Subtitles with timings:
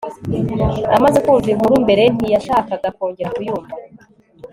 [0.97, 3.73] amaze kumva inkuru mbere, ntiyashakaga kongera kuyumva